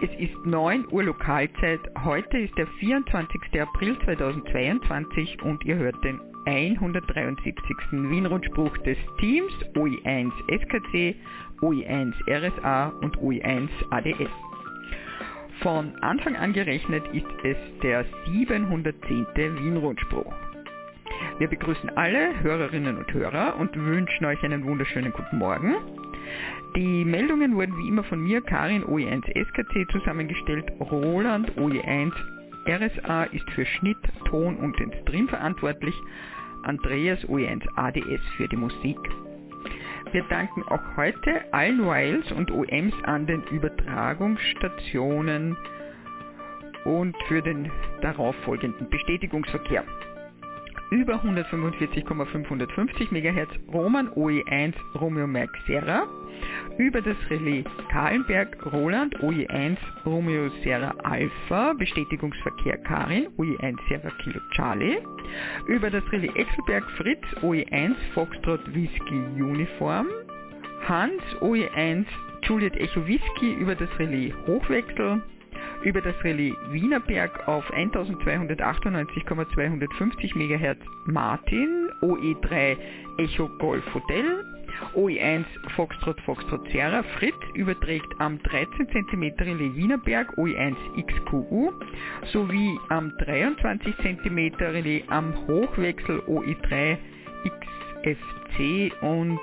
Es 0.00 0.10
ist 0.20 0.46
9 0.46 0.86
Uhr 0.92 1.02
Lokalzeit. 1.02 1.80
Heute 2.04 2.38
ist 2.38 2.56
der 2.56 2.68
24. 2.78 3.60
April 3.60 3.98
2022 4.04 5.42
und 5.42 5.64
ihr 5.64 5.74
hört 5.74 5.96
den 6.04 6.20
173. 6.46 7.56
Wien-Rundspruch 7.90 8.78
des 8.78 8.96
Teams 9.18 9.52
OI1 9.74 10.30
SKC, 10.46 11.16
OI1 11.62 12.14
RSA 12.28 12.90
und 13.00 13.18
OI1 13.18 13.68
ADS. 13.90 14.30
Von 15.62 15.96
Anfang 15.96 16.36
an 16.36 16.52
gerechnet 16.52 17.02
ist 17.12 17.26
es 17.42 17.56
der 17.82 18.04
710. 18.26 19.26
Wien-Rundspruch. 19.34 20.32
Wir 21.38 21.48
begrüßen 21.48 21.90
alle 21.96 22.40
Hörerinnen 22.40 22.98
und 22.98 23.12
Hörer 23.12 23.56
und 23.58 23.74
wünschen 23.74 24.24
euch 24.26 24.40
einen 24.44 24.64
wunderschönen 24.64 25.10
guten 25.12 25.38
Morgen. 25.38 25.74
Die 26.76 27.04
Meldungen 27.04 27.56
wurden 27.56 27.76
wie 27.78 27.88
immer 27.88 28.04
von 28.04 28.22
mir, 28.22 28.40
Karin 28.40 28.84
OE1 28.84 29.24
SKC, 29.34 29.90
zusammengestellt. 29.90 30.70
Roland 30.80 31.50
OE1 31.56 32.12
RSA 32.66 33.24
ist 33.24 33.50
für 33.50 33.64
Schnitt, 33.64 33.98
Ton 34.26 34.56
und 34.56 34.78
den 34.78 34.92
Stream 35.02 35.28
verantwortlich. 35.28 35.94
Andreas 36.62 37.18
OE1 37.26 37.66
ADS 37.76 38.20
für 38.36 38.48
die 38.48 38.56
Musik. 38.56 38.98
Wir 40.12 40.22
danken 40.24 40.62
auch 40.64 40.82
heute 40.96 41.52
allen 41.52 41.84
Wiles 41.84 42.30
und 42.32 42.50
OMs 42.50 42.94
an 43.04 43.26
den 43.26 43.42
Übertragungsstationen 43.44 45.56
und 46.84 47.16
für 47.26 47.42
den 47.42 47.70
darauffolgenden 48.00 48.88
Bestätigungsverkehr 48.88 49.84
über 50.90 51.14
145,550 51.14 53.10
MHz 53.12 53.48
Roman 53.72 54.08
OE1 54.10 54.74
Romeo 54.94 55.26
Mike 55.26 55.52
Serra, 55.66 56.06
über 56.78 57.02
das 57.02 57.16
Relais 57.30 57.64
Kahlenberg 57.90 58.56
Roland 58.72 59.16
OE1 59.20 59.76
Romeo 60.06 60.48
Serra 60.62 60.94
Alpha 61.02 61.74
Bestätigungsverkehr 61.74 62.78
Karin 62.78 63.28
OE1 63.36 63.76
Serra 63.88 64.10
Kilo 64.22 64.40
Charlie, 64.52 64.98
über 65.66 65.90
das 65.90 66.04
Relais 66.12 66.34
Exelberg 66.34 66.84
Fritz 66.92 67.24
OE1 67.42 67.94
Foxtrot 68.14 68.60
Whisky 68.74 69.20
Uniform, 69.36 70.06
Hans 70.88 71.22
OE1 71.40 72.06
Juliet 72.42 72.76
Echo 72.76 73.06
Whisky 73.06 73.52
über 73.54 73.74
das 73.74 73.90
Relais 73.98 74.32
Hochwechsel, 74.46 75.22
über 75.82 76.00
das 76.00 76.14
Relais 76.24 76.54
Wienerberg 76.70 77.46
auf 77.48 77.70
1298,250 77.72 80.34
MHz 80.34 80.78
Martin, 81.06 81.90
OE3 82.02 82.76
Echo 83.18 83.48
Golf 83.58 83.84
Hotel, 83.94 84.44
OE1 84.94 85.44
Foxtrot 85.76 86.20
Foxtrot 86.22 86.66
Sierra 86.70 87.02
Fritz 87.18 87.36
überträgt 87.54 88.08
am 88.18 88.42
13 88.42 88.88
cm 88.88 89.22
Relais 89.40 89.74
Wienerberg 89.74 90.36
OE1 90.38 90.74
XQU 91.06 91.72
sowie 92.32 92.78
am 92.88 93.12
23 93.18 93.94
cm 93.98 94.54
Relais 94.60 95.04
am 95.08 95.34
Hochwechsel 95.46 96.20
OE3 96.26 96.96
XFC 97.44 98.92
und 99.02 99.38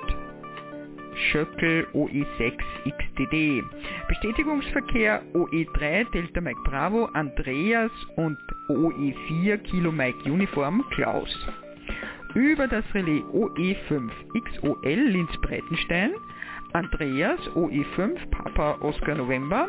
Schöckel 1.16 1.86
OE6 1.92 2.58
XDD. 2.84 3.64
Bestätigungsverkehr 4.08 5.22
OE3 5.34 6.10
Delta 6.12 6.40
Mike 6.40 6.60
Bravo 6.64 7.06
Andreas 7.14 7.90
und 8.16 8.38
OE4 8.68 9.58
Kilo 9.58 9.90
Mike 9.92 10.30
Uniform 10.30 10.84
Klaus. 10.90 11.48
Über 12.34 12.68
das 12.68 12.84
Relais 12.94 13.22
OE5 13.32 14.10
XOL 14.34 14.78
Linz 14.84 15.30
Breitenstein 15.40 16.12
Andreas 16.72 17.40
OE5 17.54 18.28
Papa 18.30 18.78
Oscar 18.82 19.14
November 19.14 19.68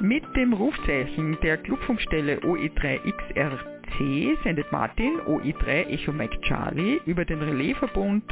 mit 0.00 0.24
dem 0.34 0.52
Rufzeichen 0.54 1.38
der 1.42 1.58
Clubfunkstelle 1.58 2.38
OE3 2.40 3.00
XRC 3.12 4.42
sendet 4.42 4.70
Martin 4.72 5.20
OE3 5.26 5.88
Echo 5.88 6.12
Mike 6.12 6.40
Charlie 6.40 7.00
über 7.04 7.24
den 7.24 7.40
Relaisverbund 7.42 8.24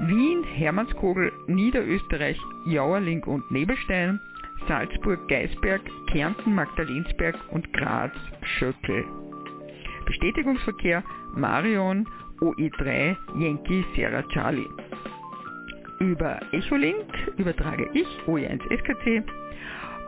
Wien, 0.00 0.42
Hermannskogel, 0.44 1.32
Niederösterreich, 1.46 2.38
Jauerling 2.66 3.22
und 3.24 3.48
Nebelstein, 3.50 4.20
Salzburg, 4.66 5.28
Geisberg, 5.28 5.82
Kärnten, 6.10 6.54
Magdalensberg 6.54 7.36
und 7.50 7.72
Graz, 7.72 8.12
Schöckel. 8.42 9.04
Bestätigungsverkehr 10.06 11.02
Marion, 11.34 12.06
OE3, 12.40 13.16
Yankee, 13.38 13.84
Sierra 13.94 14.22
Charlie. 14.28 14.68
Über 16.00 16.40
Echolink 16.52 17.06
übertrage 17.36 17.88
ich, 17.94 18.06
OE1 18.26 18.60
SKC, 18.76 19.22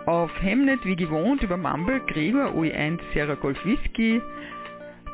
auf 0.07 0.31
Hemnet 0.41 0.85
wie 0.85 0.97
gewohnt 0.97 1.43
über 1.43 1.57
Mumble, 1.57 2.01
Gregor, 2.07 2.53
OE1 2.55 3.01
Sierra 3.13 3.35
Golf 3.35 3.59
Whisky, 3.65 4.21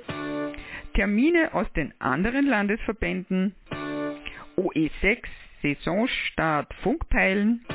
Termine 0.93 1.53
aus 1.53 1.71
den 1.73 1.93
anderen 1.99 2.47
Landesverbänden. 2.47 3.55
OE6 4.57 5.23
Saisonstart 5.61 6.73
Funkpeilen. 6.75 7.65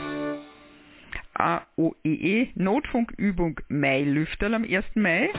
AOEE 1.35 2.49
Notfunkübung 2.55 3.61
Mai-Lüfterl 3.69 4.55
am 4.55 4.65
1. 4.65 4.85
Mai. 4.95 5.31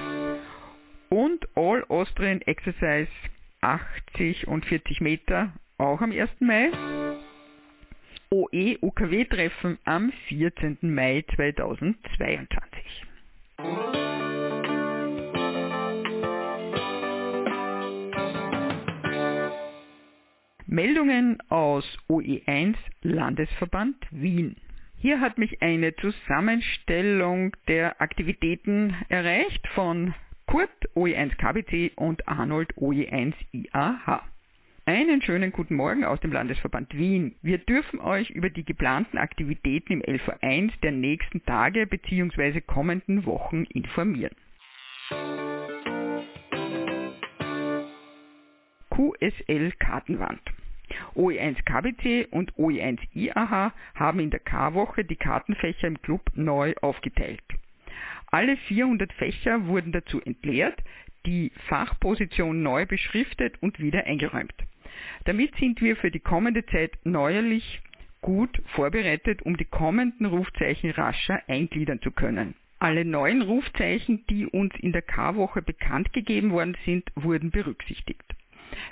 Und 1.10 1.48
All 1.56 1.84
Austrian 1.90 2.42
Exercise 2.42 3.12
80 3.62 4.48
und 4.48 4.66
40 4.66 5.02
Meter 5.02 5.54
auch 5.78 6.02
am 6.02 6.12
1. 6.12 6.30
Mai. 6.40 6.72
OE 8.30 8.78
UKW 8.82 9.26
Treffen 9.26 9.78
am 9.84 10.12
14. 10.30 10.78
Mai 10.82 11.26
2022. 11.36 13.11
Meldungen 20.72 21.38
aus 21.50 21.84
OE1 22.10 22.76
Landesverband 23.02 23.98
Wien. 24.12 24.56
Hier 24.98 25.20
hat 25.20 25.38
mich 25.38 25.62
eine 25.62 25.96
Zusammenstellung 25.98 27.56
der 27.68 28.02
Aktivitäten 28.02 28.96
erreicht 29.10 29.68
von 29.76 30.14
Kurt 30.48 30.70
OE1 30.96 31.36
KBC 31.36 31.92
und 31.98 32.28
Arnold 32.28 32.74
OE1 32.78 33.34
IAH. 33.52 34.31
Einen 34.86 35.22
schönen 35.22 35.52
guten 35.52 35.76
Morgen 35.76 36.04
aus 36.04 36.20
dem 36.22 36.32
Landesverband 36.32 36.98
Wien. 36.98 37.36
Wir 37.44 37.60
dürfen 37.60 38.00
euch 38.00 38.32
über 38.32 38.50
die 38.50 38.66
geplanten 38.66 39.20
Aktivitäten 39.20 39.94
im 39.94 40.02
LV1 40.02 40.72
der 40.82 40.92
nächsten 40.92 41.46
Tage 41.46 41.86
bzw. 41.86 42.62
kommenden 42.62 43.28
Wochen 43.28 43.66
informieren. 43.66 44.36
QSL 48.90 49.72
Kartenwand. 49.78 50.42
OE1 51.16 51.64
KBC 51.64 52.28
und 52.32 52.56
OE1 52.56 52.98
IAH 53.14 53.74
haben 53.94 54.20
in 54.20 54.32
der 54.32 54.40
K-Woche 54.40 55.06
die 55.06 55.16
Kartenfächer 55.16 55.88
im 55.90 56.02
Club 56.02 56.24
neu 56.34 56.74
aufgeteilt. 56.82 57.44
Alle 58.32 58.58
400 58.58 59.14
Fächer 59.14 59.68
wurden 59.68 59.92
dazu 59.92 60.20
entleert, 60.22 60.82
die 61.28 61.52
Fachposition 61.68 62.64
neu 62.64 62.88
beschriftet 62.88 63.62
und 63.62 63.80
wieder 63.80 64.06
eingeräumt. 64.06 64.56
Damit 65.26 65.56
sind 65.56 65.82
wir 65.82 65.96
für 65.96 66.12
die 66.12 66.20
kommende 66.20 66.66
Zeit 66.66 66.98
neuerlich 67.04 67.82
gut 68.22 68.62
vorbereitet, 68.76 69.42
um 69.42 69.58
die 69.58 69.66
kommenden 69.66 70.26
Rufzeichen 70.28 70.92
rascher 70.92 71.42
eingliedern 71.48 72.02
zu 72.02 72.12
können. 72.12 72.56
Alle 72.80 73.06
neuen 73.06 73.42
Rufzeichen, 73.42 74.26
die 74.28 74.48
uns 74.48 74.74
in 74.80 74.92
der 74.92 75.04
K-Woche 75.04 75.62
bekannt 75.62 76.14
gegeben 76.14 76.52
worden 76.52 76.76
sind, 76.86 77.12
wurden 77.16 77.52
berücksichtigt. 77.52 78.24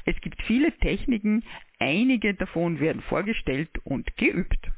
Es 0.07 0.19
gibt 0.23 0.43
viele 0.43 0.73
Techniken, 0.79 1.45
einige 1.79 2.33
davon 2.33 2.81
werden 2.81 3.03
vorgestellt 3.03 3.71
und 3.85 4.17
geübt. 4.17 4.71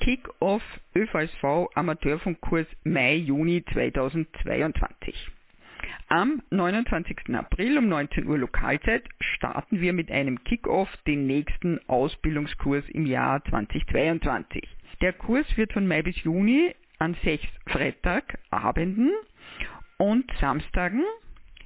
Kick-Off 0.00 0.62
ÖVSV 0.94 1.68
Amateurfunkkurs 1.74 2.66
Mai-Juni 2.84 3.64
2022. 3.72 5.37
Am 6.10 6.40
29. 6.48 7.34
April 7.34 7.76
um 7.76 7.86
19 7.90 8.26
Uhr 8.26 8.38
Lokalzeit 8.38 9.06
starten 9.20 9.82
wir 9.82 9.92
mit 9.92 10.10
einem 10.10 10.42
Kick-Off 10.42 10.88
den 11.06 11.26
nächsten 11.26 11.86
Ausbildungskurs 11.86 12.82
im 12.88 13.04
Jahr 13.04 13.44
2022. 13.44 14.66
Der 15.02 15.12
Kurs 15.12 15.44
wird 15.58 15.74
von 15.74 15.86
Mai 15.86 16.00
bis 16.00 16.16
Juni 16.22 16.74
an 16.98 17.14
sechs 17.22 17.46
Freitagabenden 17.66 19.12
und 19.98 20.24
Samstagen, 20.40 21.04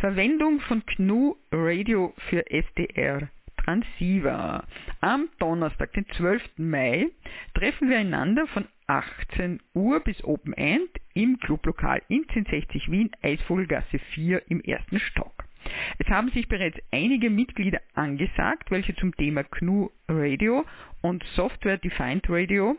Verwendung 0.00 0.60
von 0.60 0.84
GNU 0.86 1.34
Radio 1.50 2.14
für 2.28 2.48
SDR 2.50 3.28
Transceiver. 3.64 4.64
Am 5.00 5.28
Donnerstag, 5.38 5.92
den 5.92 6.06
12. 6.16 6.42
Mai, 6.56 7.08
treffen 7.54 7.88
wir 7.88 7.98
einander 7.98 8.46
von 8.48 8.66
18 8.92 9.60
Uhr 9.72 10.00
bis 10.00 10.22
Open 10.22 10.52
End 10.52 10.90
im 11.14 11.38
Clublokal 11.38 12.02
in 12.08 12.26
1060 12.28 12.90
Wien, 12.90 13.10
Eisvogelgasse 13.22 13.98
4 14.14 14.50
im 14.50 14.60
ersten 14.60 14.98
Stock. 14.98 15.32
Es 15.98 16.06
haben 16.08 16.30
sich 16.32 16.46
bereits 16.46 16.76
einige 16.90 17.30
Mitglieder 17.30 17.80
angesagt, 17.94 18.70
welche 18.70 18.94
zum 18.96 19.16
Thema 19.16 19.44
GNU 19.44 19.88
Radio 20.08 20.66
und 21.00 21.24
Software 21.34 21.78
Defined 21.78 22.26
Radio 22.28 22.76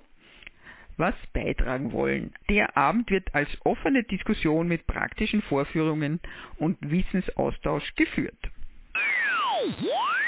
was 0.97 1.15
beitragen 1.33 1.91
wollen. 1.91 2.31
Der 2.47 2.77
Abend 2.77 3.09
wird 3.09 3.33
als 3.33 3.49
offene 3.65 4.03
Diskussion 4.03 4.67
mit 4.67 4.85
praktischen 4.85 5.41
Vorführungen 5.41 6.19
und 6.57 6.77
Wissensaustausch 6.81 7.95
geführt. 7.95 8.37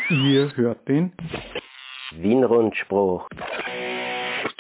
Ihr 0.10 0.52
hört 0.56 0.88
den 0.88 1.14
Wienrundspruch. 2.14 3.30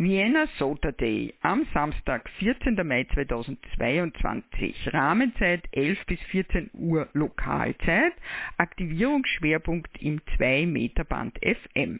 Vienna 0.00 0.46
Sota 0.60 0.92
Day 0.92 1.34
am 1.42 1.66
Samstag, 1.74 2.30
14. 2.38 2.76
Mai 2.86 3.02
2022. 3.12 4.92
Rahmenzeit 4.92 5.64
11 5.72 6.06
bis 6.06 6.20
14 6.30 6.70
Uhr 6.72 7.08
Lokalzeit. 7.14 8.12
Aktivierungsschwerpunkt 8.58 10.00
im 10.00 10.20
2 10.36 10.66
Meter 10.66 11.02
Band 11.02 11.36
FM. 11.42 11.98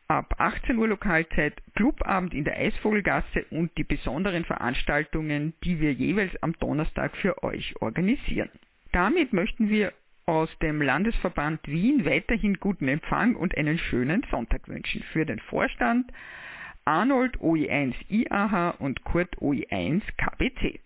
ab 0.08 0.36
18 0.38 0.78
Uhr 0.78 0.88
Lokalzeit 0.88 1.62
Clubabend 1.76 2.34
in 2.34 2.46
der 2.46 2.58
Eisvogelgasse 2.58 3.46
und 3.52 3.78
die 3.78 3.84
besonderen 3.84 4.46
Veranstaltungen, 4.46 5.54
die 5.64 5.80
wir 5.80 5.94
jeweils 5.94 6.32
am 6.42 6.54
Donnerstag 6.60 7.16
für 7.18 7.44
euch 7.44 7.76
organisieren. 7.82 8.50
Damit 8.92 9.34
möchten 9.34 9.70
wir 9.70 9.94
aus 10.26 10.50
dem 10.60 10.82
Landesverband 10.82 11.68
Wien 11.68 12.06
weiterhin 12.06 12.56
guten 12.56 12.88
Empfang 12.88 13.36
und 13.36 13.58
einen 13.58 13.78
schönen 13.78 14.24
Sonntag 14.30 14.68
wünschen. 14.68 15.04
Für 15.12 15.26
den 15.26 15.40
Vorstand 15.40 16.12
Arnold 16.86 17.38
OE1 17.40 17.94
IAH 18.10 18.72
und 18.80 19.04
Kurt 19.04 19.38
OE1 19.38 20.02
KBC. 20.18 20.80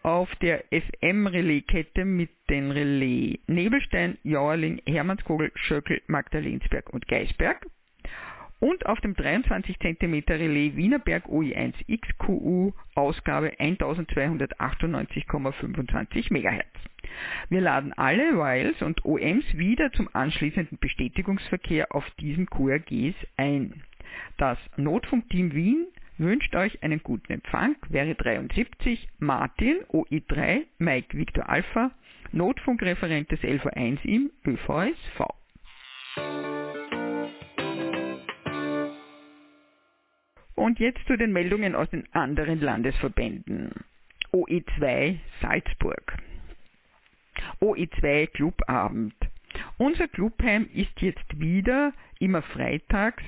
auf 0.03 0.33
der 0.37 0.63
FM-Relaiskette 0.71 2.05
mit 2.05 2.31
den 2.49 2.71
Relais 2.71 3.37
Nebelstein, 3.47 4.17
Jauerling, 4.23 4.81
Hermannskogel, 4.87 5.51
Schöckel, 5.55 6.01
Magdalensberg 6.07 6.89
und 6.89 7.07
Geisberg 7.07 7.67
und 8.61 8.85
auf 8.85 9.01
dem 9.01 9.15
23 9.15 9.77
cm 9.79 10.23
Relais 10.29 10.75
Wienerberg 10.75 11.25
OI1 11.25 11.73
XQU 11.89 12.71
Ausgabe 12.95 13.49
1298,25 13.59 16.31
MHz. 16.31 16.67
Wir 17.49 17.61
laden 17.61 17.91
alle 17.93 18.37
Wiles 18.37 18.83
und 18.83 19.03
OMs 19.03 19.57
wieder 19.57 19.91
zum 19.91 20.07
anschließenden 20.13 20.77
Bestätigungsverkehr 20.79 21.93
auf 21.93 22.09
diesen 22.19 22.45
QRGs 22.45 23.15
ein. 23.35 23.81
Das 24.37 24.57
Notfunkteam 24.77 25.53
Wien 25.53 25.87
wünscht 26.19 26.55
euch 26.55 26.83
einen 26.83 27.01
guten 27.01 27.33
Empfang, 27.33 27.75
wäre 27.89 28.13
73, 28.13 29.09
Martin, 29.17 29.77
OI3, 29.89 30.65
Mike 30.77 31.17
Victor 31.17 31.49
Alpha, 31.49 31.89
Notfunkreferent 32.31 33.31
des 33.31 33.39
LV1 33.41 34.05
im 34.05 34.29
ÖVSV. 34.45 35.31
Und 40.61 40.79
jetzt 40.79 41.03
zu 41.07 41.17
den 41.17 41.33
Meldungen 41.33 41.73
aus 41.73 41.89
den 41.89 42.07
anderen 42.13 42.61
Landesverbänden. 42.61 43.71
OE2 44.31 45.17
Salzburg. 45.41 46.17
OE2 47.59 48.27
Clubabend. 48.27 49.15
Unser 49.79 50.07
Clubheim 50.07 50.69
ist 50.71 51.01
jetzt 51.01 51.39
wieder 51.39 51.93
immer 52.19 52.43
freitags 52.43 53.23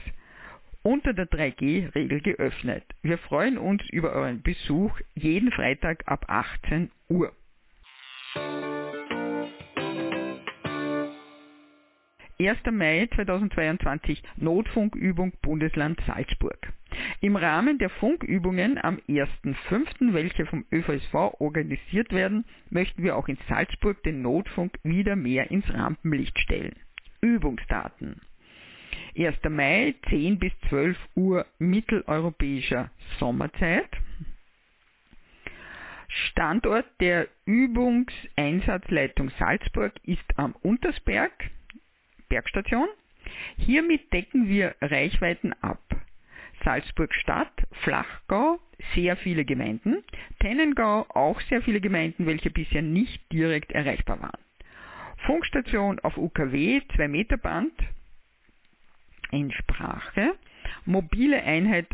unter 0.84 1.14
der 1.14 1.26
3G-Regel 1.26 2.22
geöffnet. 2.22 2.84
Wir 3.02 3.18
freuen 3.18 3.58
uns 3.58 3.82
über 3.90 4.12
euren 4.12 4.44
Besuch 4.44 4.96
jeden 5.16 5.52
Freitag 5.52 6.04
ab 6.06 6.26
18 6.28 6.92
Uhr. 7.10 7.34
1. 12.44 12.60
Mai 12.74 13.08
2022 13.16 14.22
Notfunkübung 14.36 15.32
Bundesland 15.42 16.02
Salzburg. 16.06 16.74
Im 17.22 17.38
Rahmen 17.38 17.78
der 17.78 17.90
Funkübungen 17.90 18.78
am 18.84 18.98
1.5., 19.08 20.14
welche 20.14 20.46
vom 20.46 20.66
ÖVSV 20.70 21.40
organisiert 21.40 22.12
werden, 22.12 22.44
möchten 22.70 23.02
wir 23.02 23.16
auch 23.16 23.30
in 23.30 23.38
Salzburg 23.48 24.04
den 24.04 24.22
Notfunk 24.22 24.78
wieder 24.84 25.16
mehr 25.16 25.52
ins 25.52 25.74
Rampenlicht 25.74 26.38
stellen. 26.38 26.76
Übungsdaten 27.22 28.20
1. 29.18 29.38
Mai 29.50 29.96
10 30.10 30.38
bis 30.40 30.52
12 30.68 30.98
Uhr 31.16 31.46
mitteleuropäischer 31.60 32.92
Sommerzeit. 33.20 33.90
Standort 36.10 36.88
der 37.00 37.30
Übungseinsatzleitung 37.46 39.32
Salzburg 39.40 39.94
ist 40.04 40.26
am 40.36 40.54
Untersberg, 40.62 41.32
Bergstation. 42.34 42.88
Hiermit 43.58 44.12
decken 44.12 44.48
wir 44.48 44.74
Reichweiten 44.82 45.54
ab. 45.62 45.84
Salzburg 46.64 47.14
Stadt, 47.14 47.54
Flachgau, 47.84 48.60
sehr 48.96 49.16
viele 49.18 49.46
Gemeinden, 49.46 50.04
Tennengau 50.40 51.06
auch 51.10 51.40
sehr 51.42 51.62
viele 51.62 51.80
Gemeinden, 51.80 52.26
welche 52.26 52.50
bisher 52.50 52.82
nicht 52.82 53.22
direkt 53.32 53.72
erreichbar 53.72 54.20
waren. 54.20 54.42
Funkstation 55.28 56.00
auf 56.00 56.18
UKW, 56.18 56.82
2 56.96 57.08
Meter 57.08 57.38
Band 57.38 57.74
in 59.30 59.52
Sprache, 59.52 60.34
mobile 60.86 61.44
Einheit, 61.44 61.88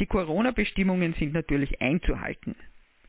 Die 0.00 0.06
Corona-Bestimmungen 0.06 1.12
sind 1.18 1.34
natürlich 1.34 1.82
einzuhalten. 1.82 2.56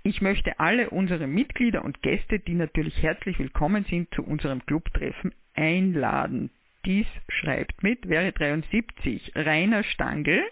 Ich 0.08 0.22
möchte 0.22 0.60
alle 0.60 0.92
unsere 0.92 1.26
Mitglieder 1.26 1.84
und 1.84 2.04
Gäste, 2.04 2.38
die 2.38 2.54
natürlich 2.54 3.02
herzlich 3.02 3.40
willkommen 3.40 3.86
sind, 3.86 4.14
zu 4.14 4.24
unserem 4.24 4.64
Clubtreffen 4.64 5.34
einladen. 5.56 6.52
Dies 6.86 7.08
schreibt 7.28 7.82
mit, 7.82 8.08
wäre 8.08 8.32
73, 8.32 9.32
Rainer 9.34 9.82
Stangl, 9.82 10.44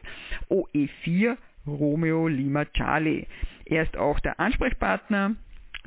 OE4, 0.49 1.37
Romeo 1.67 2.27
Lima 2.27 2.65
Charlie. 2.65 3.27
Er 3.65 3.83
ist 3.83 3.95
auch 3.95 4.19
der 4.21 4.39
Ansprechpartner. 4.39 5.35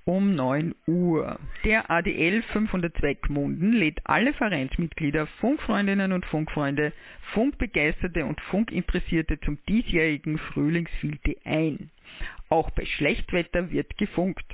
um 0.05 0.35
9 0.35 0.75
Uhr. 0.87 1.39
Der 1.65 1.91
ADL 1.91 2.43
502 2.43 3.15
Gmunden 3.15 3.73
lädt 3.73 4.01
alle 4.05 4.35
Vereinsmitglieder, 4.35 5.27
Funkfreundinnen 5.41 6.13
und 6.13 6.27
Funkfreunde, 6.27 6.93
Funkbegeisterte 7.33 8.25
und 8.27 8.41
Funkinteressierte 8.43 9.41
zum 9.41 9.59
diesjährigen 9.69 10.39
Frühlingsfilte 10.39 11.37
ein. 11.45 11.91
Auch 12.49 12.71
bei 12.71 12.85
Schlechtwetter 12.85 13.71
wird 13.71 13.97
gefunkt, 13.97 14.47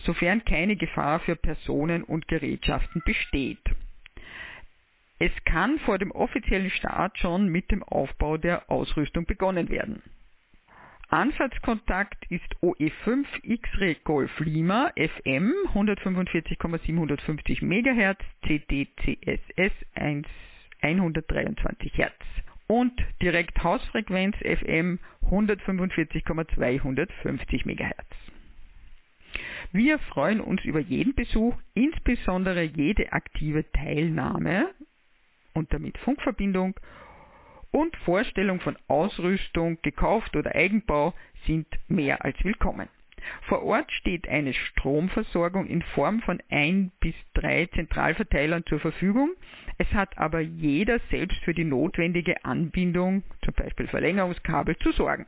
sofern 0.00 0.44
keine 0.44 0.76
Gefahr 0.76 1.20
für 1.20 1.36
Personen 1.36 2.02
und 2.02 2.28
Gerätschaften 2.28 3.02
besteht. 3.04 3.62
Es 5.20 5.32
kann 5.44 5.78
vor 5.80 5.98
dem 5.98 6.12
offiziellen 6.12 6.70
Start 6.70 7.18
schon 7.18 7.48
mit 7.48 7.70
dem 7.70 7.82
Aufbau 7.82 8.36
der 8.36 8.70
Ausrüstung 8.70 9.26
begonnen 9.26 9.68
werden. 9.68 10.02
Ansatzkontakt 11.10 12.26
ist 12.28 12.54
OE5 12.60 13.24
X-Ray 13.42 13.96
Golf 14.04 14.38
Lima 14.40 14.92
FM 14.94 15.54
145,750 15.68 17.62
MHz 17.62 18.18
CDCSS 18.46 19.72
123 20.82 21.92
Hz 21.94 22.12
und 22.66 22.92
direkt 23.22 23.64
Hausfrequenz 23.64 24.36
FM 24.36 24.98
145,250 25.22 27.64
MHz. 27.64 28.04
Wir 29.72 29.98
freuen 29.98 30.42
uns 30.42 30.62
über 30.64 30.80
jeden 30.80 31.14
Besuch, 31.14 31.56
insbesondere 31.72 32.64
jede 32.64 33.14
aktive 33.14 33.64
Teilnahme 33.72 34.74
und 35.54 35.72
damit 35.72 35.96
Funkverbindung 35.96 36.74
und 37.70 37.96
Vorstellung 37.98 38.60
von 38.60 38.76
Ausrüstung, 38.88 39.78
gekauft 39.82 40.36
oder 40.36 40.54
Eigenbau 40.54 41.14
sind 41.46 41.66
mehr 41.88 42.24
als 42.24 42.42
willkommen. 42.44 42.88
Vor 43.42 43.62
Ort 43.62 43.90
steht 43.92 44.28
eine 44.28 44.54
Stromversorgung 44.54 45.66
in 45.66 45.82
Form 45.82 46.20
von 46.20 46.42
ein 46.50 46.92
bis 47.00 47.14
drei 47.34 47.66
Zentralverteilern 47.66 48.64
zur 48.66 48.80
Verfügung. 48.80 49.30
Es 49.76 49.92
hat 49.92 50.16
aber 50.18 50.40
jeder 50.40 50.98
selbst 51.10 51.38
für 51.44 51.54
die 51.54 51.64
notwendige 51.64 52.44
Anbindung, 52.44 53.22
zum 53.44 53.54
Beispiel 53.54 53.86
Verlängerungskabel, 53.86 54.76
zu 54.78 54.92
sorgen. 54.92 55.26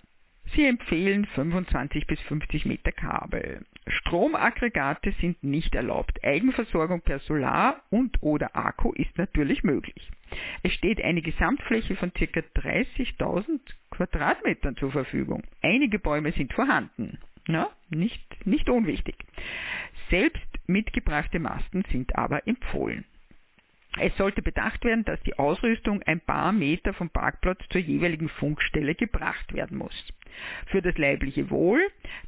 Sie 0.55 0.67
empfehlen 0.67 1.27
25 1.27 2.07
bis 2.07 2.21
50 2.23 2.67
Meter 2.67 2.91
Kabel. 2.91 3.65
Stromaggregate 3.87 5.13
sind 5.21 5.43
nicht 5.45 5.75
erlaubt. 5.75 6.25
Eigenversorgung 6.25 7.03
per 7.03 7.21
Solar 7.21 7.83
und 7.91 8.21
oder 8.23 8.57
Akku 8.57 8.93
ist 8.93 9.17
natürlich 9.17 9.63
möglich. 9.63 10.11
Es 10.63 10.73
steht 10.73 11.03
eine 11.03 11.23
Gesamtfläche 11.23 11.97
von 11.97 12.13
ca. 12.13 12.25
30.000 12.25 13.61
Quadratmetern 13.91 14.77
zur 14.77 14.93
Verfügung. 14.93 15.43
Einige 15.63 15.99
Bäume 15.99 16.33
sind 16.33 16.53
vorhanden. 16.53 17.19
Na, 17.47 17.71
nicht, 17.89 18.47
nicht 18.47 18.69
unwichtig. 18.69 19.17
Selbst 20.11 20.47
mitgebrachte 20.67 21.39
Masten 21.39 21.85
sind 21.91 22.17
aber 22.17 22.47
empfohlen. 22.47 23.05
Es 23.99 24.17
sollte 24.17 24.41
bedacht 24.41 24.85
werden, 24.85 25.05
dass 25.05 25.21
die 25.23 25.39
Ausrüstung 25.39 26.03
ein 26.05 26.21
paar 26.21 26.53
Meter 26.53 26.95
vom 26.95 27.11
Parkplatz 27.11 27.61
zur 27.71 27.81
jeweiligen 27.81 28.29
Funkstelle 28.29 28.95
gebracht 28.95 29.53
werden 29.53 29.79
muss. 29.79 30.13
Für 30.67 30.83
das 30.83 30.97
leibliche 30.99 31.51
Wohl 31.51 31.81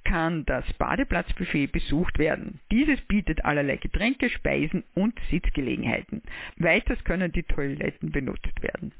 kann 0.04 0.44
das 0.44 0.70
Badeplatzbuffet 0.74 1.68
besucht 1.68 2.18
werden. 2.18 2.60
Dieses 2.70 3.00
bietet 3.02 3.44
allerlei 3.44 3.76
Getränke, 3.76 4.30
Speisen 4.30 4.84
und 4.94 5.18
Sitzgelegenheiten. 5.30 6.22
Weiters 6.56 7.02
können 7.04 7.32
die 7.32 7.42
Toiletten 7.42 8.10
benutzt 8.12 8.62
werden. 8.62 8.92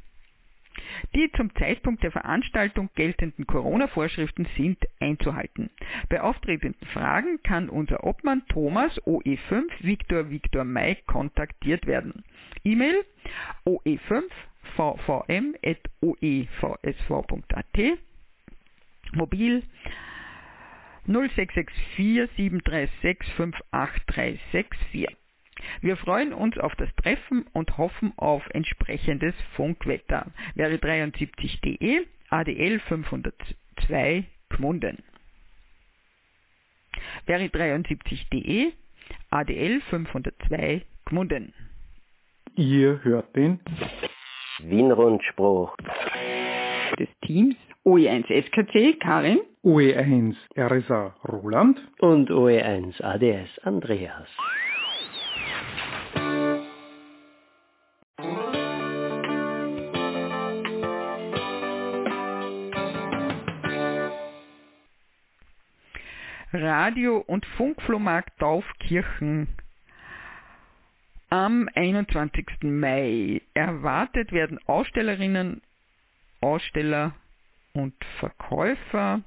Die 1.15 1.31
zum 1.33 1.55
Zeitpunkt 1.57 2.03
der 2.03 2.11
Veranstaltung 2.11 2.89
geltenden 2.95 3.47
Corona-Vorschriften 3.47 4.47
sind 4.57 4.79
einzuhalten. 5.01 5.71
Bei 6.09 6.23
auftretenden 6.23 6.87
Fragen 6.89 7.43
kann 7.43 7.69
unser 7.69 8.05
Obmann 8.05 8.47
Thomas 8.49 8.99
OE5 9.03 9.65
Victor 9.81 10.31
Victor 10.31 10.65
Mai 10.65 10.97
kontaktiert 11.07 11.87
werden. 11.87 12.25
E-Mail 12.65 13.05
oe5 13.67 14.23
vvm.oevsv.at 14.77 15.59
Mobil 19.13 19.63
0664 21.07 22.29
736 22.37 23.33
58364 23.37 25.17
wir 25.81 25.97
freuen 25.97 26.33
uns 26.33 26.59
auf 26.59 26.75
das 26.77 26.89
Treffen 26.97 27.45
und 27.53 27.77
hoffen 27.79 28.13
auf 28.17 28.43
entsprechendes 28.51 29.35
Funkwetter. 29.55 30.27
Wäre 30.55 30.75
73.de, 30.75 32.07
ADL 32.31 32.81
502 32.81 34.25
Gmunden. 34.49 35.03
Wäre 37.27 37.45
73.de, 37.45 38.73
ADL 39.31 39.81
502 39.83 40.83
Gmunden. 41.05 41.53
Ihr 42.55 43.03
hört 43.03 43.35
den 43.35 43.61
Wienrundspruch 44.59 45.77
des 46.99 47.09
Teams 47.23 47.57
OE1 47.85 48.31
SKC 48.31 49.01
Karin, 49.01 49.41
OE1 49.65 50.37
RSA 50.57 51.17
Roland 51.25 51.81
und 51.99 52.31
OE1 52.31 53.03
ADS 53.03 53.59
Andreas. 53.65 54.29
Radio- 66.53 67.25
und 67.27 67.45
Funkflohmarkt 67.57 68.39
Taufkirchen 68.39 69.49
am 71.31 71.69
21. 71.75 72.47
Mai. 72.63 73.43
Erwartet 73.55 74.31
werden 74.31 74.61
Ausstellerinnen, 74.69 75.63
Aussteller 76.41 77.17
und 77.73 77.95
Verkäufer 78.19 79.23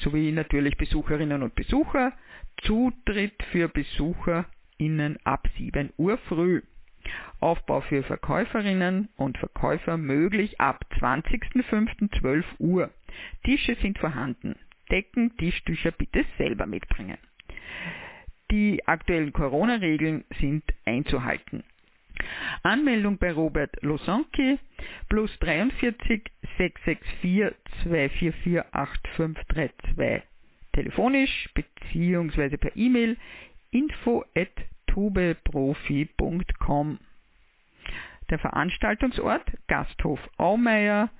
sowie 0.00 0.32
natürlich 0.32 0.76
Besucherinnen 0.76 1.42
und 1.42 1.54
Besucher. 1.54 2.12
Zutritt 2.62 3.42
für 3.50 3.68
BesucherInnen 3.68 5.18
ab 5.24 5.48
7 5.56 5.92
Uhr 5.96 6.18
früh. 6.18 6.62
Aufbau 7.40 7.80
für 7.82 8.02
Verkäuferinnen 8.02 9.08
und 9.16 9.36
Verkäufer 9.38 9.96
möglich 9.96 10.60
ab 10.60 10.84
20.05.12 10.98 12.44
Uhr. 12.58 12.90
Tische 13.44 13.76
sind 13.82 13.98
vorhanden. 13.98 14.56
Decken, 14.90 15.36
Tischtücher 15.36 15.90
bitte 15.90 16.24
selber 16.38 16.66
mitbringen. 16.66 17.18
Die 18.50 18.86
aktuellen 18.86 19.32
Corona-Regeln 19.32 20.24
sind 20.40 20.64
einzuhalten. 20.84 21.64
Anmeldung 22.62 23.18
bei 23.18 23.32
Robert 23.32 23.76
Losanki 23.82 24.58
plus 25.08 25.36
43 25.40 26.22
664 26.58 27.54
244 27.82 28.64
8532 28.72 30.22
telefonisch 30.72 31.48
bzw. 31.54 32.56
per 32.56 32.76
E-Mail 32.76 33.16
info 33.70 34.24
at 34.34 34.50
tubeprofi.com. 34.86 36.98
Der 38.30 38.38
Veranstaltungsort 38.38 39.44
Gasthof 39.66 40.20
Aumeier 40.38 41.10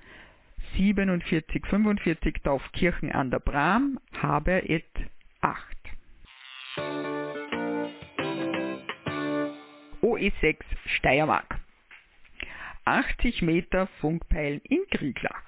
4745 0.75 2.41
Taufkirchen 2.43 3.11
an 3.11 3.29
der 3.31 3.39
Bram, 3.39 3.99
Haber 4.21 4.69
et 4.69 4.85
OE6 10.15 10.57
Steiermark. 10.97 11.59
80 12.85 13.41
Meter 13.41 13.87
Funkpeilen 13.99 14.61
in 14.63 14.79
Krieglach. 14.89 15.43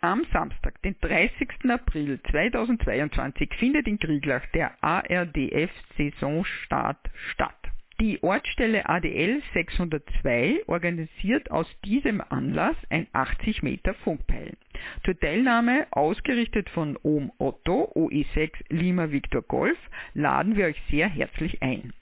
Am 0.00 0.24
Samstag, 0.32 0.80
den 0.82 0.94
30. 1.00 1.48
April 1.68 2.20
2022, 2.30 3.52
findet 3.58 3.88
in 3.88 3.98
Krieglach 3.98 4.46
der 4.54 4.72
ARDF 4.82 5.70
Saisonstart 5.96 7.10
statt. 7.30 7.56
Die 8.00 8.22
Ortsstelle 8.22 8.88
ADL 8.88 9.42
602 9.52 10.62
organisiert 10.66 11.50
aus 11.50 11.66
diesem 11.84 12.20
Anlass 12.20 12.76
ein 12.88 13.08
80 13.12 13.62
Meter 13.62 13.94
Funkpeilen. 13.94 14.56
Zur 15.04 15.18
Teilnahme, 15.18 15.86
ausgerichtet 15.90 16.70
von 16.70 16.96
OM 17.02 17.32
Otto 17.38 17.92
OE6 17.94 18.52
Lima 18.68 19.10
Victor 19.10 19.42
Golf, 19.42 19.78
laden 20.14 20.56
wir 20.56 20.66
euch 20.66 20.80
sehr 20.90 21.08
herzlich 21.08 21.62
ein. 21.62 21.92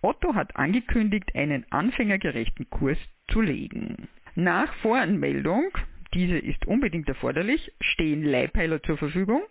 Otto 0.00 0.34
hat 0.34 0.56
angekündigt, 0.56 1.34
einen 1.34 1.66
anfängergerechten 1.70 2.68
Kurs 2.70 2.98
zu 3.28 3.40
legen. 3.40 4.08
Nach 4.34 4.72
Voranmeldung, 4.74 5.70
diese 6.14 6.38
ist 6.38 6.66
unbedingt 6.66 7.08
erforderlich, 7.08 7.72
stehen 7.80 8.22
Leihpeiler 8.22 8.82
zur 8.82 8.98
Verfügung, 8.98 9.42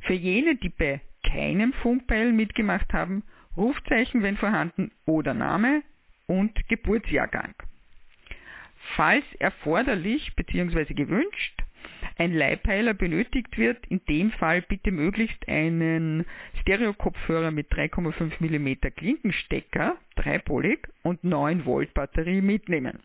Für 0.01 0.13
jene, 0.13 0.55
die 0.55 0.69
bei 0.69 1.01
keinem 1.23 1.73
Funkpeilen 1.73 2.35
mitgemacht 2.35 2.93
haben, 2.93 3.23
Rufzeichen, 3.55 4.21
wenn 4.23 4.37
vorhanden, 4.37 4.91
oder 5.05 5.33
Name 5.33 5.83
und 6.27 6.67
Geburtsjahrgang. 6.67 7.55
Falls 8.95 9.25
erforderlich 9.39 10.35
bzw. 10.35 10.93
gewünscht, 10.93 11.63
ein 12.17 12.33
Leihpeiler 12.33 12.93
benötigt 12.93 13.57
wird, 13.57 13.85
in 13.87 14.03
dem 14.05 14.31
Fall 14.31 14.61
bitte 14.61 14.91
möglichst 14.91 15.47
einen 15.47 16.25
Stereo-Kopfhörer 16.61 17.51
mit 17.51 17.71
3,5 17.71 18.39
mm 18.39 18.93
Klinkenstecker, 18.95 19.97
dreipolig 20.15 20.87
und 21.03 21.23
9 21.23 21.65
Volt 21.65 21.93
Batterie 21.93 22.41
mitnehmen. 22.41 22.99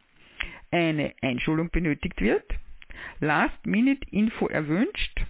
Eine 0.70 1.12
Einschulung 1.20 1.70
benötigt 1.70 2.20
wird, 2.20 2.44
Last-Minute-Info 3.20 4.48
erwünscht, 4.48 5.20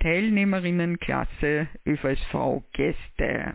Teilnehmerinnenklasse 0.00 1.68
ÖVSV 1.86 2.62
Gäste. 2.72 3.54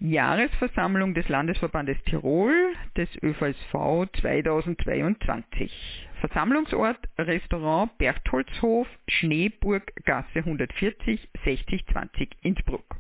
Jahresversammlung 0.01 1.15
des 1.15 1.29
Landesverbandes 1.29 1.97
Tirol 2.05 2.75
des 2.97 3.09
ÖVSV 3.23 4.07
2022. 4.21 6.09
Versammlungsort 6.27 6.99
Restaurant 7.19 7.99
Bertholdshof, 7.99 8.89
Schneeburggasse 9.09 10.39
140 10.39 11.29
6020 11.45 12.31
Innsbruck. 12.41 12.97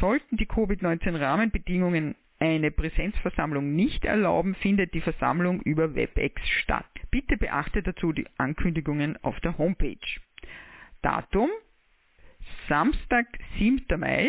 Sollten 0.00 0.36
die 0.36 0.46
Covid-19 0.46 1.16
Rahmenbedingungen 1.20 2.16
eine 2.40 2.72
Präsenzversammlung 2.72 3.76
nicht 3.76 4.04
erlauben, 4.04 4.56
findet 4.56 4.94
die 4.94 5.00
Versammlung 5.00 5.60
über 5.62 5.94
WebEx 5.94 6.42
statt. 6.48 6.90
Bitte 7.12 7.36
beachte 7.36 7.84
dazu 7.84 8.12
die 8.12 8.26
Ankündigungen 8.36 9.16
auf 9.22 9.38
der 9.38 9.58
Homepage. 9.58 9.96
Datum 11.02 11.50
Samstag, 12.68 13.26
7. 13.58 13.84
Mai, 13.96 14.28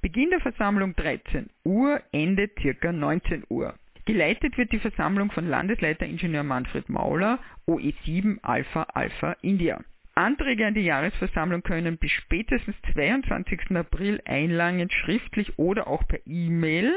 Beginn 0.00 0.30
der 0.30 0.40
Versammlung 0.40 0.94
13 0.94 1.50
Uhr, 1.64 2.00
Ende 2.12 2.48
circa 2.60 2.92
19 2.92 3.44
Uhr. 3.48 3.74
Geleitet 4.08 4.56
wird 4.56 4.72
die 4.72 4.78
Versammlung 4.78 5.30
von 5.30 5.46
Landesleiteringenieur 5.46 6.42
Manfred 6.42 6.88
Mauler, 6.88 7.38
OE7 7.66 8.38
Alpha 8.40 8.84
Alpha 8.94 9.36
India. 9.42 9.84
Anträge 10.14 10.66
an 10.66 10.72
die 10.72 10.80
Jahresversammlung 10.80 11.62
können 11.62 11.98
bis 11.98 12.12
spätestens 12.12 12.74
22. 12.94 13.76
April 13.76 14.22
einlangend 14.24 14.94
schriftlich 14.94 15.58
oder 15.58 15.88
auch 15.88 16.08
per 16.08 16.20
E-Mail 16.26 16.90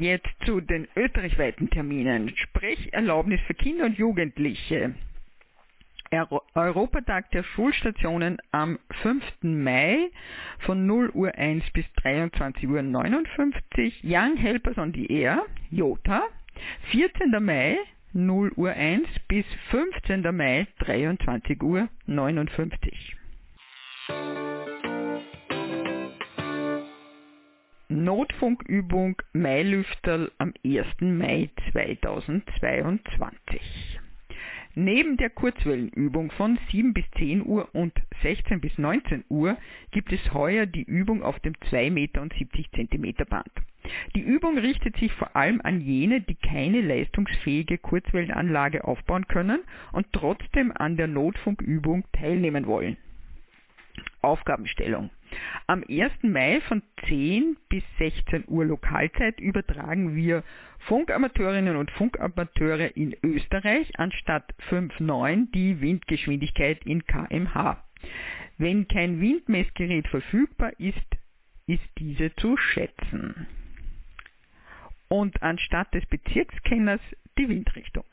Jetzt 0.01 0.29
zu 0.47 0.61
den 0.61 0.87
österreichweiten 0.95 1.69
Terminen. 1.69 2.35
Sprecherlaubnis 2.35 3.39
für 3.41 3.53
Kinder 3.53 3.85
und 3.85 3.99
Jugendliche. 3.99 4.95
Europatag 6.55 7.29
der 7.29 7.43
Schulstationen 7.43 8.39
am 8.51 8.79
5. 9.03 9.23
Mai 9.43 10.09
von 10.61 10.87
0 10.87 11.11
Uhr 11.11 11.35
1 11.35 11.69
bis 11.73 11.85
23 12.01 12.67
Uhr 12.67 12.81
59. 12.81 14.01
Young 14.03 14.37
Helpers 14.37 14.79
on 14.79 14.91
the 14.91 15.05
Air, 15.05 15.43
JOTA. 15.69 16.23
14. 16.89 17.31
Mai 17.39 17.77
0 18.13 18.53
Uhr 18.55 18.71
1 18.71 19.07
bis 19.27 19.45
15. 19.69 20.35
Mai 20.35 20.65
23 20.79 21.61
Uhr 21.61 21.89
59. 22.07 23.17
Notfunkübung 27.91 29.21
Mailüfterl 29.33 30.31
am 30.37 30.53
1. 30.65 30.85
Mai 31.01 31.49
2022. 31.73 33.99
Neben 34.75 35.17
der 35.17 35.29
Kurzwellenübung 35.29 36.31
von 36.31 36.57
7 36.71 36.93
bis 36.93 37.03
10 37.17 37.45
Uhr 37.45 37.67
und 37.75 37.91
16 38.21 38.61
bis 38.61 38.77
19 38.77 39.25
Uhr 39.27 39.57
gibt 39.91 40.13
es 40.13 40.33
heuer 40.33 40.65
die 40.65 40.83
Übung 40.83 41.21
auf 41.21 41.37
dem 41.41 41.53
2 41.69 41.89
Meter 41.89 42.21
und 42.21 42.33
70 42.33 42.71
Zentimeter 42.71 43.25
Band. 43.25 43.51
Die 44.15 44.21
Übung 44.21 44.57
richtet 44.57 44.95
sich 44.95 45.11
vor 45.11 45.35
allem 45.35 45.59
an 45.61 45.81
jene, 45.81 46.21
die 46.21 46.35
keine 46.35 46.79
leistungsfähige 46.79 47.77
Kurzwellenanlage 47.77 48.85
aufbauen 48.85 49.27
können 49.27 49.59
und 49.91 50.07
trotzdem 50.13 50.71
an 50.73 50.95
der 50.95 51.07
Notfunkübung 51.07 52.05
teilnehmen 52.13 52.67
wollen. 52.67 52.95
Aufgabenstellung. 54.21 55.09
Am 55.67 55.83
1. 55.87 56.11
Mai 56.23 56.61
von 56.67 56.81
10 57.07 57.57
bis 57.69 57.83
16 57.97 58.45
Uhr 58.47 58.65
Lokalzeit 58.65 59.39
übertragen 59.39 60.15
wir 60.15 60.43
Funkamateurinnen 60.87 61.75
und 61.75 61.91
Funkamateure 61.91 62.95
in 62.95 63.15
Österreich 63.23 63.91
anstatt 63.99 64.53
5,9 64.69 65.51
die 65.51 65.79
Windgeschwindigkeit 65.81 66.85
in 66.85 67.05
kmh. 67.05 67.83
Wenn 68.57 68.87
kein 68.87 69.21
Windmessgerät 69.21 70.07
verfügbar 70.07 70.71
ist, 70.79 70.97
ist 71.67 71.87
diese 71.97 72.33
zu 72.35 72.57
schätzen. 72.57 73.47
Und 75.07 75.41
anstatt 75.41 75.93
des 75.93 76.05
Bezirkskenners 76.07 77.01
die 77.37 77.49
Windrichtung. 77.49 78.05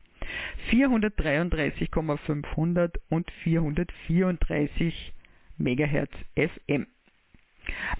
433,500 0.71 3.01
und 3.09 3.29
434 3.43 5.13
MHz 5.59 6.11
FM. 6.37 6.87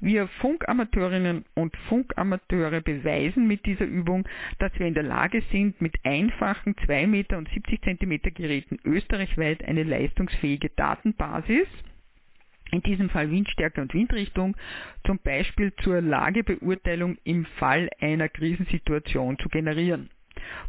Wir 0.00 0.26
Funkamateurinnen 0.40 1.44
und 1.54 1.76
Funkamateure 1.88 2.80
beweisen 2.80 3.46
mit 3.46 3.66
dieser 3.66 3.84
Übung, 3.84 4.26
dass 4.58 4.72
wir 4.78 4.86
in 4.86 4.94
der 4.94 5.02
Lage 5.02 5.42
sind, 5.52 5.80
mit 5.82 5.94
einfachen 6.04 6.74
2 6.86 7.06
Meter 7.06 7.36
und 7.36 7.48
70 7.50 7.82
Zentimeter 7.82 8.30
Geräten 8.30 8.78
österreichweit 8.84 9.62
eine 9.64 9.82
leistungsfähige 9.82 10.70
Datenbasis 10.70 11.68
in 12.70 12.82
diesem 12.82 13.10
Fall 13.10 13.30
Windstärke 13.30 13.80
und 13.80 13.94
Windrichtung, 13.94 14.56
zum 15.06 15.18
Beispiel 15.18 15.72
zur 15.82 16.00
Lagebeurteilung 16.00 17.16
im 17.24 17.44
Fall 17.58 17.88
einer 18.00 18.28
Krisensituation 18.28 19.38
zu 19.38 19.48
generieren. 19.48 20.10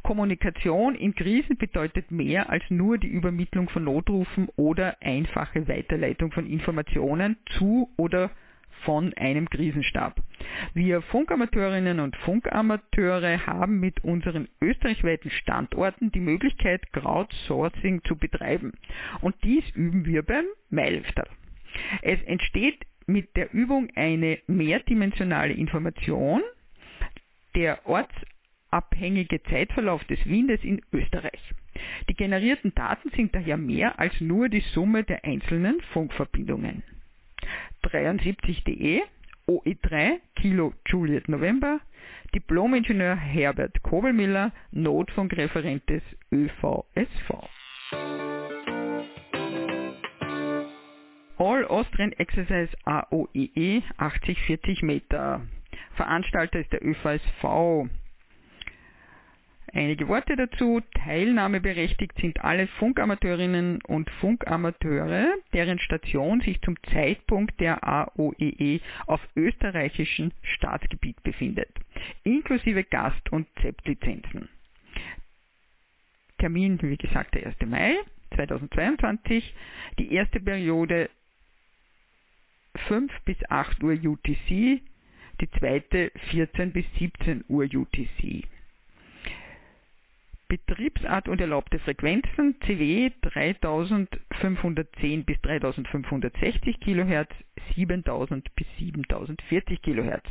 Kommunikation 0.03 0.95
in 0.95 1.13
Krisen 1.13 1.57
bedeutet 1.57 2.11
mehr 2.11 2.49
als 2.49 2.63
nur 2.69 2.97
die 2.97 3.07
Übermittlung 3.07 3.69
von 3.69 3.83
Notrufen 3.83 4.47
oder 4.55 4.97
einfache 5.01 5.67
Weiterleitung 5.67 6.31
von 6.31 6.47
Informationen 6.47 7.37
zu 7.57 7.89
oder 7.97 8.31
von 8.83 9.13
einem 9.15 9.49
Krisenstab. 9.49 10.21
Wir 10.73 11.01
Funkamateurinnen 11.01 11.99
und 11.99 12.15
Funkamateure 12.17 13.45
haben 13.45 13.79
mit 13.79 14.03
unseren 14.03 14.47
österreichweiten 14.61 15.31
Standorten 15.31 16.11
die 16.11 16.19
Möglichkeit, 16.19 16.91
Crowdsourcing 16.93 18.03
zu 18.03 18.15
betreiben. 18.15 18.73
Und 19.21 19.35
dies 19.43 19.63
üben 19.71 20.05
wir 20.05 20.23
beim 20.23 20.45
Meilfter. 20.69 21.27
Es 22.01 22.21
entsteht 22.23 22.85
mit 23.05 23.35
der 23.35 23.53
Übung 23.53 23.89
eine 23.95 24.39
mehrdimensionale 24.47 25.53
Information, 25.53 26.41
der 27.55 27.79
ortsabhängige 27.87 29.41
Zeitverlauf 29.43 30.03
des 30.05 30.23
Windes 30.25 30.63
in 30.63 30.81
Österreich. 30.91 31.41
Die 32.09 32.15
generierten 32.15 32.73
Daten 32.75 33.09
sind 33.11 33.33
daher 33.33 33.57
mehr 33.57 33.99
als 33.99 34.19
nur 34.19 34.49
die 34.49 34.63
Summe 34.73 35.03
der 35.03 35.23
einzelnen 35.23 35.81
Funkverbindungen. 35.93 36.83
73.de 37.83 39.01
OE3 39.47 40.19
Kilo 40.35 40.73
Juliet 40.85 41.29
November 41.29 41.79
Diplomingenieur 42.35 43.15
Herbert 43.15 43.81
Kobelmiller 43.81 44.51
Notfunkreferent 44.71 45.87
des 45.89 46.03
ÖVSV. 46.31 47.56
Austrian 51.69 52.11
Exercise 52.13 52.69
AOEE 52.85 53.83
80-40 53.97 54.85
Meter. 54.85 55.41
Veranstalter 55.95 56.59
ist 56.59 56.71
der 56.71 56.85
ÖVSV. 56.85 57.89
Einige 59.73 60.07
Worte 60.07 60.35
dazu. 60.35 60.81
Teilnahmeberechtigt 61.03 62.13
sind 62.19 62.43
alle 62.43 62.67
Funkamateurinnen 62.67 63.81
und 63.83 64.09
Funkamateure, 64.21 65.35
deren 65.53 65.77
Station 65.79 66.41
sich 66.41 66.61
zum 66.61 66.81
Zeitpunkt 66.91 67.59
der 67.59 67.83
AOEE 67.83 68.79
auf 69.05 69.21
österreichischem 69.35 70.31
Staatsgebiet 70.41 71.21
befindet, 71.23 71.69
inklusive 72.23 72.83
Gast- 72.85 73.31
und 73.31 73.47
ZEP-Lizenzen. 73.61 74.49
Termin, 76.37 76.79
wie 76.81 76.97
gesagt, 76.97 77.35
der 77.35 77.47
1. 77.47 77.57
Mai 77.65 77.97
2022. 78.35 79.53
Die 79.99 80.13
erste 80.13 80.39
Periode 80.39 81.09
5 82.77 83.11
bis 83.25 83.37
8 83.49 83.83
Uhr 83.83 83.93
UTC, 83.93 84.81
die 85.39 85.51
zweite 85.59 86.11
14 86.31 86.71
bis 86.71 86.85
17 86.99 87.43
Uhr 87.47 87.65
UTC. 87.65 88.43
Betriebsart 90.47 91.27
und 91.27 91.41
erlaubte 91.41 91.77
Frequenzen 91.79 92.55
CW 92.61 93.11
3510 93.21 95.25
bis 95.25 95.41
3560 95.41 96.79
kHz, 96.79 97.27
7000 97.75 98.55
bis 98.55 98.65
7040 98.79 99.81
kHz. 99.81 100.23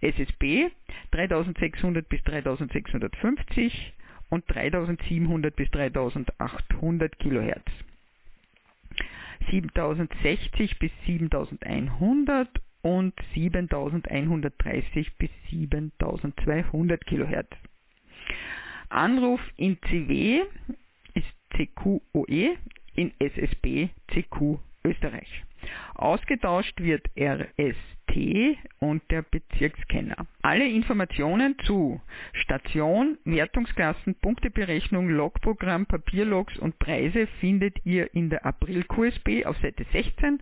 SSB 0.00 0.70
3600 1.12 2.08
bis 2.08 2.20
3650 2.24 3.92
und 4.30 4.42
3700 4.48 5.54
bis 5.54 5.70
3800 5.70 7.16
kHz. 7.20 7.70
7060 9.50 10.78
bis 10.78 10.90
7100 11.06 12.48
und 12.82 13.14
7130 13.34 15.16
bis 15.16 15.30
7200 15.50 17.06
kHz. 17.06 17.48
Anruf 18.90 19.40
in 19.56 19.78
CW 19.80 20.42
ist 21.14 21.26
CQOE, 21.50 22.56
in 22.94 23.12
SSB 23.18 23.88
CQ 24.12 24.58
Österreich. 24.84 25.42
Ausgetauscht 25.94 26.80
wird 26.80 27.08
RST 27.18 28.58
und 28.80 29.02
der 29.10 29.22
Bezirkskenner. 29.22 30.26
Alle 30.42 30.68
Informationen 30.68 31.56
zu 31.64 32.00
Station, 32.32 33.18
Wertungsklassen, 33.24 34.14
Punkteberechnung, 34.16 35.08
Logprogramm, 35.08 35.86
Papierlogs 35.86 36.58
und 36.58 36.78
Preise 36.78 37.26
findet 37.40 37.84
ihr 37.84 38.12
in 38.14 38.30
der 38.30 38.44
April-QSB 38.44 39.46
auf 39.46 39.56
Seite 39.58 39.84
16 39.92 40.40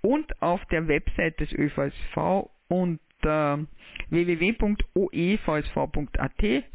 und 0.00 0.42
auf 0.42 0.64
der 0.66 0.88
Website 0.88 1.38
des 1.40 1.52
ÖVSV 1.52 2.50
unter 2.68 3.66
www.oevsv.at 4.10 5.04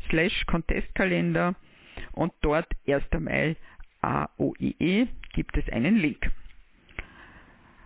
slash 0.09 0.45
Contestkalender 0.45 1.55
und 2.13 2.33
dort 2.41 2.67
1. 2.87 3.03
Mai 3.19 3.55
AOIE 4.01 5.07
gibt 5.33 5.57
es 5.57 5.67
einen 5.69 5.97
Link. 5.97 6.31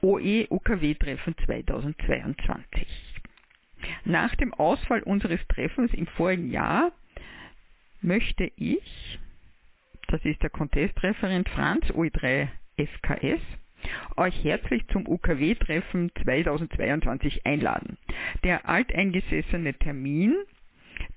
OE 0.00 0.46
UKW-Treffen 0.50 1.36
2022. 1.46 3.14
Nach 4.04 4.34
dem 4.36 4.54
Ausfall 4.54 5.02
unseres 5.02 5.40
Treffens 5.48 5.92
im 5.94 6.06
vorigen 6.06 6.50
Jahr 6.50 6.92
möchte 8.02 8.50
ich, 8.56 9.18
das 10.08 10.24
ist 10.24 10.42
der 10.42 10.50
Contestreferent 10.50 11.48
Franz, 11.50 11.84
OE3 11.86 12.48
FKS, 12.76 13.40
euch 14.16 14.44
herzlich 14.44 14.86
zum 14.88 15.08
UKW-Treffen 15.08 16.10
2022 16.22 17.46
einladen. 17.46 17.96
Der 18.42 18.68
alteingesessene 18.68 19.74
Termin, 19.74 20.34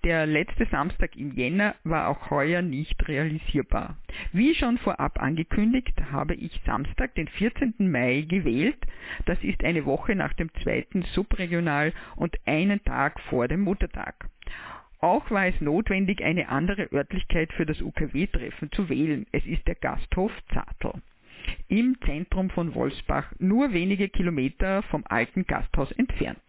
der 0.03 0.25
letzte 0.25 0.65
Samstag 0.65 1.15
im 1.15 1.33
Jänner, 1.33 1.75
war 1.83 2.07
auch 2.07 2.31
heuer 2.31 2.61
nicht 2.61 3.07
realisierbar. 3.07 3.97
Wie 4.31 4.55
schon 4.55 4.77
vorab 4.77 5.21
angekündigt, 5.21 5.93
habe 6.11 6.35
ich 6.35 6.61
Samstag, 6.65 7.15
den 7.15 7.27
14. 7.27 7.75
Mai 7.79 8.21
gewählt. 8.21 8.77
Das 9.25 9.43
ist 9.43 9.63
eine 9.63 9.85
Woche 9.85 10.15
nach 10.15 10.33
dem 10.33 10.49
zweiten 10.63 11.03
Subregional 11.13 11.93
und 12.15 12.35
einen 12.45 12.83
Tag 12.83 13.19
vor 13.21 13.47
dem 13.47 13.61
Muttertag. 13.61 14.29
Auch 14.99 15.29
war 15.29 15.45
es 15.45 15.61
notwendig, 15.61 16.23
eine 16.23 16.49
andere 16.49 16.91
Örtlichkeit 16.91 17.53
für 17.53 17.67
das 17.67 17.81
UKW-Treffen 17.81 18.71
zu 18.71 18.89
wählen. 18.89 19.27
Es 19.31 19.45
ist 19.45 19.67
der 19.67 19.75
Gasthof 19.75 20.31
Zartl 20.53 21.01
im 21.67 21.97
Zentrum 22.05 22.49
von 22.49 22.75
Wolfsbach, 22.75 23.31
nur 23.39 23.73
wenige 23.73 24.09
Kilometer 24.09 24.83
vom 24.83 25.03
alten 25.07 25.45
Gasthaus 25.45 25.91
entfernt. 25.91 26.41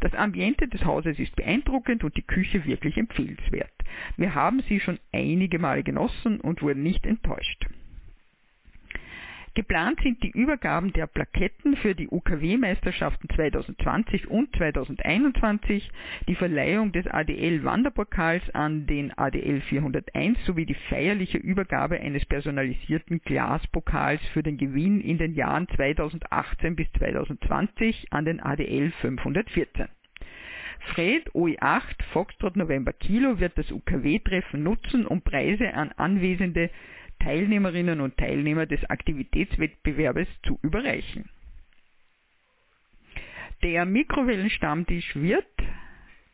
Das 0.00 0.14
Ambiente 0.14 0.68
des 0.68 0.84
Hauses 0.84 1.18
ist 1.18 1.34
beeindruckend 1.36 2.04
und 2.04 2.16
die 2.16 2.22
Küche 2.22 2.64
wirklich 2.64 2.96
empfehlenswert. 2.96 3.72
Wir 4.16 4.34
haben 4.34 4.62
sie 4.68 4.80
schon 4.80 4.98
einige 5.12 5.58
Male 5.58 5.82
genossen 5.82 6.40
und 6.40 6.62
wurden 6.62 6.82
nicht 6.82 7.04
enttäuscht. 7.06 7.66
Geplant 9.54 10.00
sind 10.00 10.22
die 10.22 10.30
Übergaben 10.30 10.94
der 10.94 11.06
Plaketten 11.06 11.76
für 11.76 11.94
die 11.94 12.08
UKW-Meisterschaften 12.08 13.28
2020 13.34 14.28
und 14.28 14.48
2021, 14.56 15.90
die 16.26 16.34
Verleihung 16.36 16.92
des 16.92 17.06
ADL 17.06 17.62
Wanderpokals 17.62 18.42
an 18.54 18.86
den 18.86 19.12
ADL 19.12 19.60
401 19.60 20.42
sowie 20.46 20.64
die 20.64 20.76
feierliche 20.88 21.36
Übergabe 21.36 22.00
eines 22.00 22.24
personalisierten 22.24 23.20
Glaspokals 23.20 24.22
für 24.32 24.42
den 24.42 24.56
Gewinn 24.56 25.02
in 25.02 25.18
den 25.18 25.34
Jahren 25.34 25.68
2018 25.68 26.74
bis 26.74 26.90
2020 26.92 28.06
an 28.10 28.24
den 28.24 28.40
ADL 28.40 28.90
514. 29.02 29.88
Fred 30.94 31.30
OE8 31.34 32.02
Foxtrot 32.14 32.56
November 32.56 32.94
Kilo 32.94 33.38
wird 33.38 33.58
das 33.58 33.70
UKW-Treffen 33.70 34.62
nutzen, 34.62 35.06
um 35.06 35.20
Preise 35.20 35.74
an 35.74 35.92
anwesende 35.92 36.70
Teilnehmerinnen 37.22 38.00
und 38.00 38.16
Teilnehmer 38.16 38.66
des 38.66 38.84
Aktivitätswettbewerbes 38.90 40.28
zu 40.44 40.58
überreichen. 40.62 41.28
Der 43.62 43.84
Mikrowellenstammtisch 43.84 45.14
wird, 45.14 45.46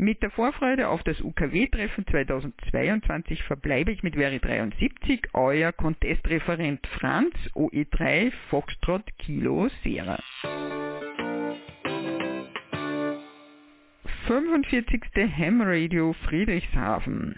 Mit 0.00 0.22
der 0.22 0.30
Vorfreude 0.30 0.88
auf 0.88 1.02
das 1.02 1.20
UKW-Treffen 1.20 2.06
2022 2.06 3.42
verbleibe 3.42 3.90
ich 3.90 4.04
mit 4.04 4.14
Veri 4.14 4.38
73, 4.38 5.30
euer 5.34 5.72
Contestreferent 5.72 6.86
Franz, 6.86 7.34
OE3 7.56 8.32
Foxtrot 8.48 9.02
Kilo 9.18 9.68
Sierra. 9.82 10.18
45. 14.28 15.00
Ham 15.38 15.62
Radio 15.62 16.12
Friedrichshafen. 16.12 17.34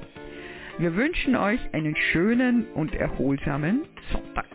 Wir 0.79 0.95
wünschen 0.95 1.35
euch 1.35 1.59
einen 1.73 1.95
schönen 1.95 2.65
und 2.73 2.95
erholsamen 2.95 3.81
Sonntag. 4.11 4.47